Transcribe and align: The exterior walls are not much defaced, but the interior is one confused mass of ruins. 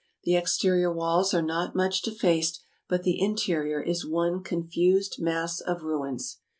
The 0.23 0.35
exterior 0.35 0.91
walls 0.91 1.31
are 1.31 1.43
not 1.43 1.75
much 1.75 2.01
defaced, 2.01 2.63
but 2.89 3.03
the 3.03 3.21
interior 3.21 3.79
is 3.79 4.03
one 4.03 4.41
confused 4.41 5.17
mass 5.19 5.59
of 5.61 5.83
ruins. 5.83 6.39